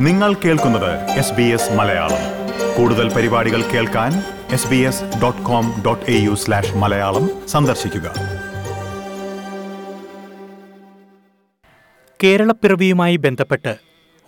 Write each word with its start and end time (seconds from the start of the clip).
നിങ്ങൾ 0.00 0.34
കേൾക്കുന്നത് 0.34 1.10
S 1.10 1.32
B 1.32 1.42
S 1.42 1.72
Malayalam. 1.72 2.22
കൂടുതൽ 2.76 3.14
പരിപാടികൾ 3.14 3.62
കേൾക്കാൻ 3.62 4.12
S 4.50 4.68
B 4.68 4.76
S 4.76 5.02
dot 5.22 5.42
com 5.42 5.82
dot 5.86 6.10
A 6.10 6.18
U 6.18 6.34
slash 6.34 6.76
Malayalam 6.76 7.48
സന്ദർശിക്കുക. 7.48 8.14
കേരളപ്പിറവിയുമായി 12.24 13.16
ബന്ധപ്പെട്ട് 13.16 13.76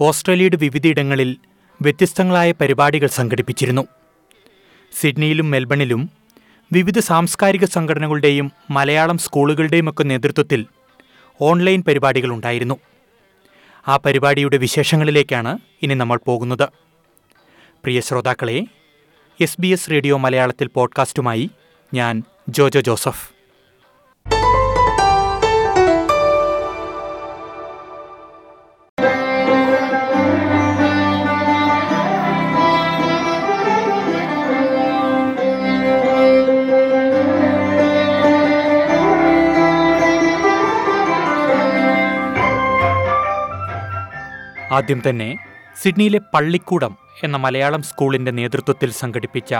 ഓസ്ട്രേലിയയുടെ 0.00 0.56
വിവിധയിടങ്ങളിൽ 0.56 1.36
വ്യത്യസ്തങ്ങളായ 1.82 2.52
പരിപാടികൾ 2.52 3.06
സംഘടിപ്പിച്ചിരുന്നു. 3.06 3.86
സിഡ്നിയിലും 5.00 5.50
മെൽബണിലും 5.50 6.10
വിവിധ 6.72 6.98
സാംസ്കാരിക 6.98 7.64
സംഘടനകളുടെയും 7.64 8.52
മലയാളം 8.70 9.18
സ്കൂളുകളുടെയുമൊക്കെ 9.18 10.02
നേതൃത്വത്തിൽ 10.02 10.66
ഓൺലൈൻ 11.40 11.82
പരിപാടികൾ 11.82 12.32
ഉണ്ടായിരുന്നു. 12.32 12.78
ആ 13.88 13.96
പരിപാടിയുടെ 13.96 14.56
വിശേഷങ്ങളിലേക്കാണ് 14.56 15.58
ഇനി 15.82 15.94
നമ്മൾ 15.94 16.18
പോകുന്നത്. 16.26 16.68
പ്രിയ 17.84 18.00
ശ്രോതാക്കളെ 18.00 18.66
എസ് 19.40 19.60
ബി 19.60 19.66
എസ് 19.66 19.90
റേഡിയോ 19.90 20.16
മലയാളത്തിൽ 20.16 20.68
പോഡ്കാസ്റ്റുമായി 20.68 21.50
ഞാൻ 21.94 22.22
ജോജോ 22.48 22.80
ജോസഫ്. 22.80 23.31
ആദ്യം 44.72 45.02
തന്നെ 45.08 45.38
സിഡ്നിയിലെ 45.82 46.20
പള്ളിക്കൂടം 46.34 46.92
എന്ന 47.22 47.36
മലയാളം 47.36 47.82
സ്കൂളിന്റെ 47.82 48.30
നേതൃത്വത്തിൽ 48.30 48.90
സംഘടിപ്പിച്ച 48.90 49.54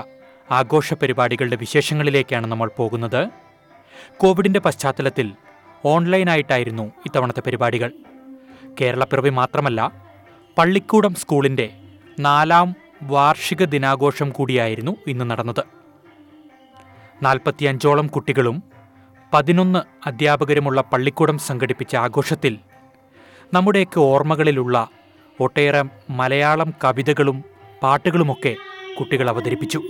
ആഘോഷ 0.50 0.94
പരിപാടികളുടെ 0.94 1.56
വിശേഷങ്ങളിലേക്കാണ് 1.56 2.46
നമ്മൾ 2.46 2.70
പോകുന്നത്. 2.78 3.22
കോവിഡിന്റെ 4.16 4.60
പശ്ചാത്തലത്തിൽ 4.60 5.32
ഓൺലൈനായിട്ടായിരുന്നു 5.84 6.82
ഇത്തവണത്തെ 7.06 7.40
പരിപാടികൾ. 7.40 7.90
കേരളപ്പിറവി 8.80 9.30
മാത്രമല്ല 9.30 9.92
പള്ളിക്കൂടം 10.58 11.14
സ്കൂളിന്റെ 11.14 11.70
നാലാം 12.20 12.74
വാർഷിക 13.02 13.64
ദിനാഘോഷം 13.64 14.30
കൂടിയായിരുന്നു 14.30 14.96
ഇന്ന് 15.06 15.30
നടന്നത്. 15.30 15.64
നാൽപ്പത്തിയഞ്ചോളം 17.22 18.06
കുട്ടികളും 18.06 18.62
പതിനൊന്ന് 19.32 20.08
അധ്യാപകരുമുള്ള 20.08 20.80
പള്ളിക്കൂടം 20.92 21.38
സംഘടിപ്പിച്ച 21.38 21.96
ആഘോഷത്തിൽ 21.96 22.58
നമ്മുടെയൊക്കെ 23.54 24.00
ഓർമ്മകളിലുള്ള 24.00 24.76
ഒട്ടേറെ 25.44 25.82
മലയാളം 26.20 26.70
കവിതകളും 26.84 27.38
പാട്ടുകളുമൊക്കെ 27.82 28.52
കുട്ടികൾ 28.98 29.26
അവതരിപ്പിച്ചു. 29.32 29.80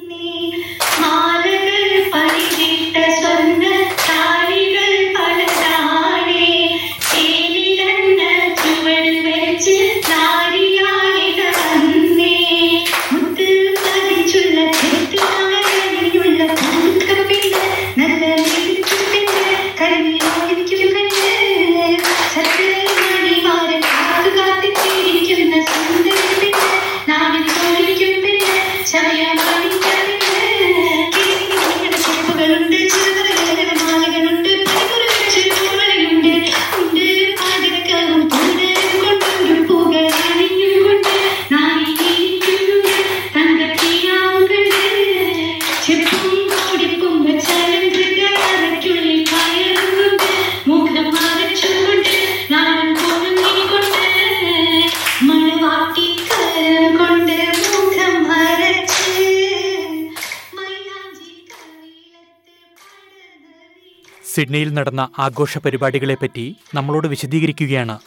സിഡ്നിയിൽ 64.34 64.72
നടന്ന 64.72 65.02
ആഘോഷ 65.18 65.58
പരിപാടികളെപ്പറ്റി 65.58 66.56
നമ്മളോട് 66.74 67.06
വിശദീകരിക്കുകയാണ്. 67.06 67.98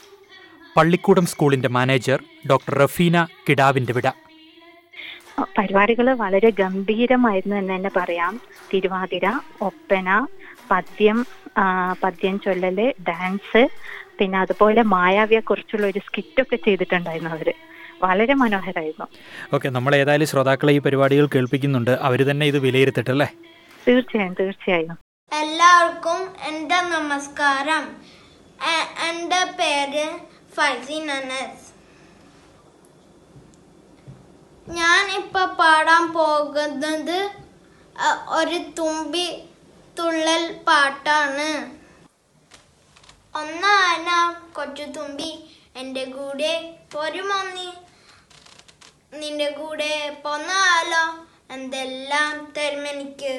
പള്ളിക്കൂടം 0.78 1.26
സ്കൂളിന്റെ 1.26 1.70
മാനേജർ 1.70 2.24
ഡോക്ടർ 2.50 2.74
റഫീന 2.84 3.28
കിടാവിന്റെ 3.50 3.94
വിട. 3.94 4.08
പരിപാടികൾ 5.58 6.08
വളരെ 6.14 6.50
ഗംഭീരമായിരുന്നു 6.50 7.56
എന്ന് 7.56 7.76
തന്നെ 7.76 7.92
പറയാം. 7.96 8.42
തിരുവാതിര 8.74 9.26
ഒപ്പന 9.62 10.28
പദ്യം 10.72 11.26
പദ്യം 12.04 12.40
ചൊല്ലല് 12.40 12.94
ഡാൻസ് 13.08 13.70
പിന്നെ 14.20 14.38
അതുപോലെ 14.40 14.82
മായാവിയെ 14.82 15.40
കുറിച്ചുള്ള 15.40 15.86
ഒരു 15.88 16.00
സ്കിറ്റൊക്കെ 16.00 16.56
ചെയ്തിട്ടുണ്ടായിരുന്നു 16.56 17.32
അവർ. 17.32 17.54
വളരെ 18.04 18.34
മനോഹരമായിരുന്നു 18.34 19.08
ഓക്കെ 19.56 19.70
നമ്മൾ 19.70 19.96
ഏതായാലും 19.96 20.28
ശ്രോതാക്കളെ 20.28 20.74
ഈ 20.74 20.80
പരിപാടികൾ 20.80 21.26
കേൾപ്പിക്കുന്നുണ്ട്. 21.36 21.94
അവർ 22.08 22.20
തന്നെ 22.30 22.46
ഇത് 22.46 22.60
വിലയിരുത്തിട്ടല്ലേ? 22.60 23.28
തീർച്ചയായും 23.88 24.36
തീർച്ചയായും. 24.40 25.05
എല്ലാവർക്കും 25.32 26.20
എന്റെ 26.50 26.78
നമസ്കാരം. 26.92 27.86
എന്റെ 29.08 29.40
പേര് 29.60 30.06
ഫൈസിൻ 30.56 31.08
അനസ് 31.16 31.66
ഞാൻ 34.68 35.04
ഇപ്പൊ 35.20 35.44
പാടാൻ 35.60 36.04
പോകുന്നത് 36.18 37.18
ഒരു 38.38 38.60
തുമ്പി 38.80 39.28
തുള്ളൽ 39.98 40.46
പാട്ടാണ്. 40.68 41.50
ഒന്നാന 43.42 44.08
കൊച്ചു 44.58 44.88
തുമ്പി 44.98 45.32
എന്റെ 45.82 46.06
കൂടെ 46.16 46.54
പൊരുമന്നി 46.94 47.70
നിന്റെ 49.22 49.50
കൂടെ 49.60 49.94
പോന്നാലോ? 50.24 51.06
എന്തെല്ലാം 51.56 52.34
തരുമെനിക്ക് 52.58 53.36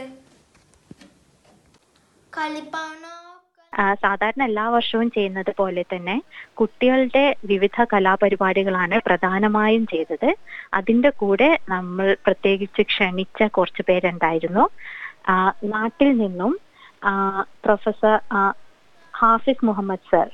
സാധാരണ 4.02 4.42
എല്ലാ 4.42 4.68
വർഷവും 4.68 5.10
ചെയ്യുന്നത് 5.10 5.50
പോലെ 5.56 5.82
തന്നെ 5.82 6.16
കുട്ടികളുടെ 6.54 7.36
വിവിധ 7.44 7.84
കലാപരിപാടികളാണ് 7.92 9.00
പ്രധാനമായും 9.06 9.86
ചെയ്തത്. 9.86 10.30
അതിന്റെ 10.74 11.10
കൂടെ 11.10 11.58
നമ്മൾ 11.68 12.16
പ്രത്യേകിച്ച് 12.26 12.82
ക്ഷണിച്ച 12.82 13.42
കുറച്ച് 13.56 13.82
പേരുണ്ടായിരുന്നു. 13.88 14.64
നാട്ടിൽ 15.64 16.10
നിന്നും 16.16 16.52
പ്രൊഫസർ 17.64 18.16
ഹാഫിസ് 19.14 19.66
മുഹമ്മദ് 19.66 20.08
സർ. 20.12 20.28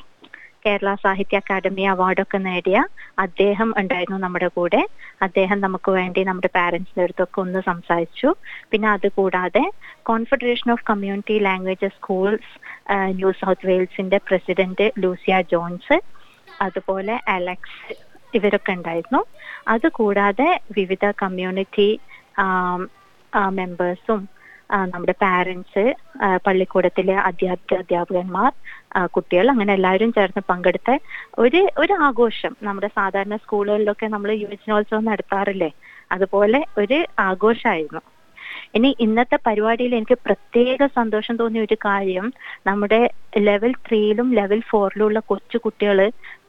കേരള 0.64 0.90
സാഹിത്യ 1.04 1.40
അക്കാദമി 1.42 1.84
അവാർഡൊക്കെ 1.92 2.38
നേടിയ 2.46 2.78
അദ്ദേഹം 3.24 3.68
ഉണ്ടായിരുന്നു 3.80 4.18
നമ്മുടെ 4.24 4.48
കൂടെ. 4.56 4.80
അദ്ദേഹം 5.26 5.58
നമുക്ക് 5.64 5.90
വേണ്ടി 5.98 6.20
നമ്മുടെ 6.28 6.50
പാരന്റ്സിന്റെ 6.56 7.04
അടുത്തൊക്കെ 7.06 7.38
ഒന്ന് 7.44 7.60
സംസാരിച്ചു. 7.70 8.28
പിന്നെ 8.72 8.88
അതുകൂടാതെ 8.96 9.64
confederation 10.10 10.68
of 10.74 10.86
community 10.90 11.36
languages 11.48 11.98
schools 11.98 12.52
new 13.18 13.30
south 13.40 13.68
വെയിൽസിന്റെ 13.70 14.20
president 14.28 14.86
Lucia 15.04 15.36
Jones 15.52 15.98
അതുപോലെ 16.60 17.14
അലക്സ് 17.36 17.80
ഇവരൊക്കെ 18.34 18.72
ഉണ്ടായിരുന്നു. 18.78 19.20
അതുകൂടാതെ 19.74 20.48
വിവിധ 20.78 21.04
കമ്മ്യൂണിറ്റി 21.22 21.88
മെമ്പേഴ്സും 23.58 24.20
നമ്മുടെ 24.92 25.14
പാരന്റ്സ് 25.22 25.84
പള്ളിക്കൂടത്തിലെ 26.46 27.16
അധ്യാപക 27.28 27.78
അധ്യാപകന്മാർ 27.80 28.50
കുട്ടികൾ 29.14 29.46
അങ്ങനെ 29.52 29.72
എല്ലാവരും 29.72 30.10
ചേർന്ന് 30.12 30.42
പങ്കെടുത്ത 30.50 30.90
ഒരു 31.38 31.60
ഒരു 31.82 31.94
ആഘോഷം. 32.06 32.52
നമ്മുടെ 32.62 32.90
സാധാരണ 32.98 33.36
സ്കൂളുകളിലൊക്കെ 33.44 34.08
നമ്മൾ 34.14 34.30
യുവജനോത്സവം 34.42 35.04
നടത്താറില്ലേ? 35.04 35.70
അതുപോലെ 36.10 36.60
ഒരു 36.78 36.98
ആഘോഷമായിരുന്നു. 37.28 38.02
ഇനി 38.76 38.88
ഇന്നത്തെ 39.04 39.36
പരിപാടിയിൽ 39.46 39.92
എനിക്ക് 39.98 40.16
പ്രത്യേക 40.26 40.86
സന്തോഷം 40.96 41.34
തോന്നിയ 41.40 41.62
ഒരു 41.62 41.76
കാര്യം 41.84 42.26
നമ്മുടെ 42.66 43.00
ലെവൽ 43.40 43.72
ത്രീയിലും 43.86 44.28
ലെവൽ 44.38 44.60
ഫോറിലും 44.70 45.04
ഉള്ള 45.06 45.18
കൊച്ചു 45.30 45.58
കുട്ടികൾ 45.64 45.98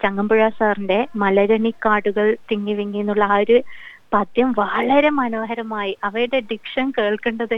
ചങ്ങമ്പുഴ 0.03 0.47
സാറിന്റെ 0.57 0.99
മലരണിക്കാടുകൾ 1.23 2.27
തിങ്ങി 2.51 2.73
വിങ്ങി 2.79 3.01
എന്നുള്ള 3.03 3.25
ആ 3.29 3.37
ഒരു 3.43 3.57
പദ്യം 4.13 4.51
വളരെ 4.51 5.09
മനോഹരമായി 5.09 5.97
അവയുടെ 6.03 6.39
ഡിക്ഷൻ 6.39 6.91
കേൾക്കേണ്ടത് 6.91 7.53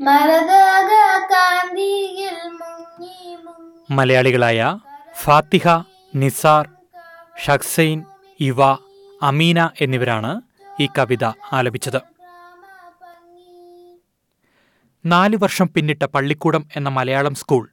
മരതക 0.00 0.92
കാന്തിയിൽ 1.32 2.36
മുങ്ങി 2.52 3.16
മുങ്ങി. 3.36 3.94
മലയാളികളായ 3.94 4.60
ഫാത്തിഹ 5.24 5.66
നിസാർ 6.14 6.64
ഷക്സൈൻ 7.46 7.98
ഇവ 8.40 8.60
അമീന 9.22 9.68
എന്നിവരാണ് 9.80 10.32
ഈ 10.80 10.88
കവിത 10.98 11.24
ആലപിച്ചത്. 11.52 12.00
നാല് 15.06 15.36
വർഷം 15.36 15.68
പിന്നിട്ട 15.76 16.02
പള്ളിക്കൂടം 16.02 16.66
എന്ന 16.76 16.88
മലയാളം 16.88 17.34
സ്കൂൾ 17.34 17.68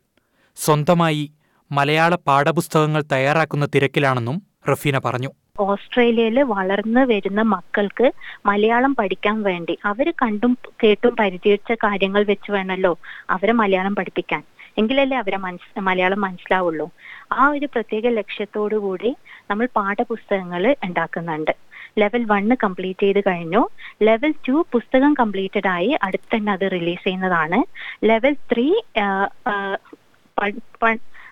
സ്വന്തമായി 0.55 1.31
മലയാള 1.71 2.15
പാഠപുസ്തകങ്ങൾ 2.15 3.03
തയ്യാറാക്കുന്ന 3.11 3.65
തിരക്കിലാണെന്നും 3.65 4.41
റഫീന 4.71 4.97
പറഞ്ഞു. 4.97 5.29
ഓസ്ട്രേലിയയിൽ 5.59 6.43
വളർന്നു 6.43 6.99
വരുന്ന 6.99 7.41
മക്കൾക്ക് 7.41 8.11
മലയാളം 8.45 8.95
പഠിക്കാൻ 8.95 9.43
വേണ്ടി 9.43 9.77
അവർ 9.85 10.13
കണ്ടും 10.21 10.57
കേട്ടും 10.83 11.15
പരിചയിച്ച 11.15 11.71
കാര്യങ്ങൾ 11.71 12.23
വെച്ച് 12.23 12.51
വേണമല്ലോ 12.51 12.99
അവരെ 13.29 13.51
മലയാളം 13.51 13.95
പഠിപ്പിക്കാൻ. 13.95 14.43
എങ്കിലല്ലേ 14.77 15.17
അവരെ 15.17 15.37
മനസ് 15.37 15.79
മലയാളം 15.79 16.21
മനസ്സിലാവുള്ളൂ. 16.21 16.91
ആ 17.31 17.47
ഒരു 17.47 17.65
പ്രത്യേക 17.65 18.07
ലക്ഷ്യത്തോടു 18.07 18.75
കൂടി 18.75 19.15
നമ്മൾ 19.49 19.67
പാഠപുസ്തകങ്ങൾ 19.75 20.75
ഉണ്ടാക്കുന്നുണ്ട്. 20.83 21.68
ലെവൽ 21.97 22.23
വണ്ണ് 22.31 22.55
കംപ്ലീറ്റ് 22.63 23.03
ചെയ്ത് 23.05 23.21
കഴിഞ്ഞു. 23.27 23.61
ലെവൽ 24.03 24.33
ടു 24.47 24.65
പുസ്തകം 24.71 25.13
കംപ്ലീറ്റഡ് 25.19 25.67
ആയി 25.67 25.91
അടുത്ത് 26.03 26.29
തന്നെ 26.35 26.51
അത് 26.51 26.65
റിലീസ് 26.71 27.03
ചെയ്യുന്നതാണ്. 27.03 27.59
ലെവൽ 28.03 28.35
ത്രീ 28.51 28.67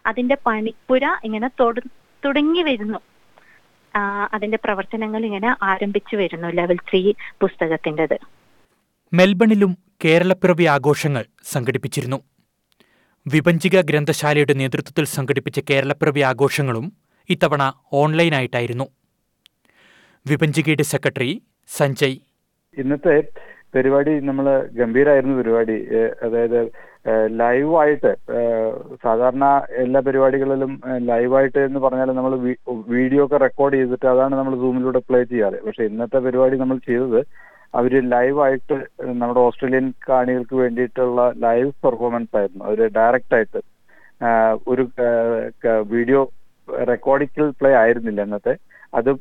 അതിന്റെ 0.08 0.38
പണിപ്പുര 0.46 1.06
ഇങ്ങനെ 1.24 1.48
തുടങ്ങി 2.24 2.62
വരുന്നു. 2.62 3.00
അതിന്റെ 4.34 4.58
പ്രവർത്തനങ്ങൾ 4.64 5.22
ഇങ്ങനെ 5.26 5.50
ആരംഭിച്ചു 5.64 6.16
വരുന്നു 6.16 6.48
ലെവൽ 6.48 6.78
ത്രീ 6.90 7.02
പുസ്തകത്തിന്റെത്. 7.42 8.18
മെൽബണിലും 9.14 9.78
കേരളപ്പിറവി 10.06 10.66
ആഘോഷങ്ങൾ 10.76 11.24
സംഘടിപ്പിച്ചിരുന്നു. 11.54 12.20
വിഭജിക 13.26 13.78
ഗ്രന്ഥശാലയുടെ 13.82 14.54
നേതൃത്വത്തിൽ 14.54 15.06
സംഘടിപ്പിച്ച 15.06 15.60
കേരളപ്പിറവി 15.70 16.22
ആഘോഷങ്ങളും 16.32 16.86
ഇത്തവണ 17.30 17.74
ഓൺലൈനായിട്ടായിരുന്നു. 17.94 18.86
വിഭജികയുടെ 20.32 20.86
സെക്രട്ടറി 20.94 21.32
സഞ്ജയ്. 21.78 22.18
ഇന്നത്തെ 22.82 23.16
പരിപാടി 23.76 24.14
നമ്മൾ 24.28 24.46
ഗംഭീരായിരുന്നു 24.78 25.36
പരിപാടി. 25.40 25.78
അതായത് 26.26 26.60
ലൈവായിട്ട് 27.42 28.12
സാധാരണ 29.04 29.46
എല്ലാ 29.84 30.00
പരിപാടികളിലും 30.08 30.72
ലൈവായിട്ട് 31.10 31.60
എന്ന് 31.68 31.80
പറഞ്ഞാൽ 31.84 32.10
നമ്മൾ 32.20 32.34
വീഡിയോ 32.96 33.22
ഒക്കെ 33.26 33.38
റെക്കോർഡ് 33.46 33.78
ചെയ്തിട്ട് 33.80 34.08
അതാണ് 34.14 34.34
നമ്മൾ 34.40 34.56
സൂമിലൂടെ 34.64 35.02
പ്ലേ 35.08 35.20
ചെയ്യാറ്. 35.32 35.58
പക്ഷെ 35.66 35.84
ഇന്നത്തെ 35.92 36.20
പരിപാടി 36.28 36.58
നമ്മൾ 36.64 36.80
ചെയ്തത് 36.90 37.20
അവർ 37.80 37.94
ലൈവായിട്ട് 38.14 38.76
നമ്മുടെ 39.22 39.42
ഓസ്ട്രേലിയൻ 39.48 39.88
കാണികൾക്ക് 40.10 40.56
വേണ്ടിയിട്ടുള്ള 40.64 41.22
ലൈവ് 41.46 41.72
പെർഫോമൻസ് 41.86 42.36
ആയിരുന്നു. 42.40 42.64
അവർ 42.70 42.80
ഡയറക്റ്റ് 43.00 43.36
ആയിട്ട് 43.38 43.62
ഒരു 44.72 44.86
വീഡിയോ 45.94 46.22
റെക്കോർഡിക്കൽ 46.92 47.48
പ്ലേ 47.60 47.72
ആയിരുന്നില്ല 47.84 48.22
ഇന്നത്തെ. 48.28 48.56
അത് 48.94 49.16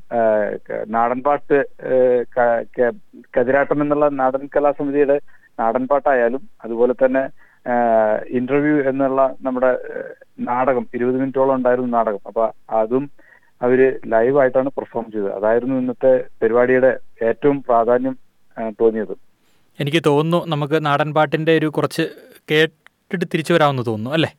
ക- 2.38 2.64
ക- 2.78 2.92
കതിരാട്ടം 3.38 3.82
എന്നുള്ള 3.82 4.08
നാടൻ 4.08 4.48
കലാസമിതിയുടെ 4.56 5.20
നാടൻപാട്ടായാലും 5.60 6.48
അതുപോലെ 6.64 6.92
തന്നെ 6.92 7.22
ഇന്റർവ്യൂ 8.30 8.88
എന്നുള്ള 8.88 9.34
നമ്മുടെ 9.42 9.78
നാടകം 10.40 10.86
ഇരുപത് 10.94 11.14
മിനിറ്റോളം 11.14 11.54
ഉണ്ടായിരുന്ന 11.54 11.96
നാടകം. 11.96 12.18
അപ്പൊ 12.26 12.50
അതും 12.70 13.10
അവർ 13.62 14.00
ലൈവായിട്ടാണ് 14.06 14.68
പെർഫോം 14.68 15.10
ചെയ്തത്. 15.12 15.34
അതായിരുന്നു 15.34 15.74
ഇന്നത്തെ 15.74 16.24
പരിപാടിയുടെ 16.42 16.98
ഏറ്റവും 17.22 17.62
പ്രാധാന്യം 17.62 18.18
തോന്നിയത്. 18.80 19.14
എനിക്ക് 19.80 20.02
തോന്നുന്നു 20.06 20.46
നമുക്ക് 20.46 20.86
നാടൻ 20.86 21.14
പാട്ടിന്റെ 21.14 21.58
ഒരു 21.58 21.66
കുറച്ച് 21.66 22.02
കേട്ടിട്ട് 22.50 23.24
തിരിച്ചു 23.34 23.52
വരാമെന്ന് 23.52 23.82
തോന്നുന്നു 23.86 24.10
അല്ലേ? 24.10 24.30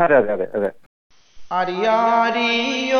അതെ 0.00 0.16
അതെ 0.16 0.32
അതെ 0.32 0.46
അതെ. 0.54 0.70
അരിയാരിയോ 1.52 2.93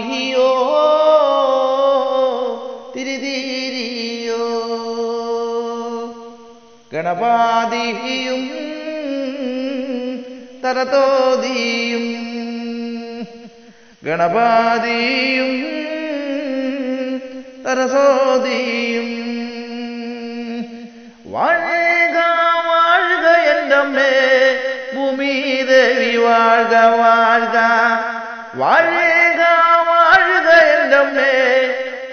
ഹിയോ 0.00 0.50
തിരിതിരിയോ. 2.96 4.44
ഗണപാതിയും 6.92 8.42
തരതോദിയും 10.64 12.06
ഗണപാതിയും 14.04 15.52
തരസോദിയും 17.66 19.08
വാഴ്ക 21.32 22.18
വാഴ്ക 22.68 23.26
എന്റെ 23.52 24.10
ഭൂമി 24.94 25.34
ദേവി 25.70 26.16
വാഴ്ക 26.16 26.74
വാഴ്ക. 27.00 27.58
വാഴ 28.54 29.11
வாழ்க 30.91 30.91
என்றம்மே 30.91 31.33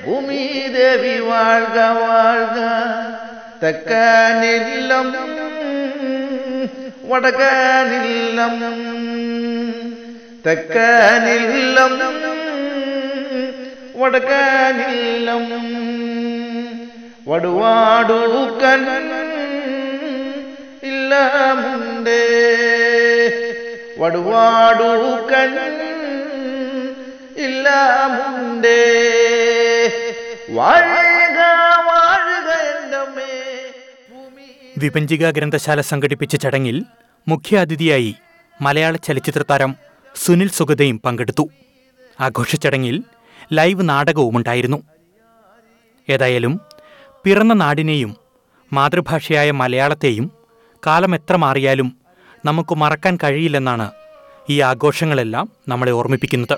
பூமி 0.04 0.40
தேவி 0.74 1.14
வாழ்க 1.28 1.76
வாழ்க 2.00 2.58
தக்க 3.60 3.92
நில்லம் 4.40 5.12
வடக்க 7.08 7.42
நில்லம் 7.90 8.60
தக்க 10.44 10.76
நில்லம் 11.24 11.98
വടക്ക 13.98 14.32
നില്ലം 14.78 15.44
വടുവാടുക്കൻ 17.28 18.82
ഇല്ല 20.88 21.12
മുണ്ടേ 21.60 22.20
വടുവാടുക്കൻ 24.00 25.54
ഇല്ല 27.59 27.69
മുണ്ടേ 28.15 28.81
വാഴുക 30.57 31.39
വാഴുക 31.87 32.49
വിഭജിക 34.81 35.29
ഗ്രന്ഥശാല 35.37 35.79
സംഘടിപ്പിച്ച 35.89 36.35
ചടങ്ങിൽ 36.43 36.77
മുഖ്യാതിഥിയായി 37.27 38.11
മലയാള 38.59 38.95
ചലച്ചിത്ര 39.07 39.43
താരം 39.49 39.71
സുനിൽ 40.15 40.49
സുഗതയും 40.57 40.97
പങ്കെടുത്തു. 41.05 41.45
ആഘോഷ 42.19 42.55
ചടങ്ങിൽ 42.55 42.95
ലൈവ് 43.57 43.89
നാടകവുമുണ്ടായിരുന്നു 43.89 44.79
ഏതായാലും 46.07 46.55
പിറന്ന 47.25 47.53
നാടിനെയും 47.63 48.11
മാതൃഭാഷയായ 48.71 49.51
മലയാളത്തെയും 49.61 50.27
കാലം 50.83 51.13
എത്ര 51.19 51.35
മാറിയാലും 51.45 51.89
നമുക്ക് 52.45 52.75
മറക്കാൻ 52.83 53.15
കഴിയില്ലെന്നാണ് 53.23 53.87
ഈ 54.49 54.57
ആഘോഷങ്ങളെല്ലാം 54.71 55.45
നമ്മളെ 55.67 55.91
ഓർമ്മിപ്പിക്കുന്നത്. 55.99 56.57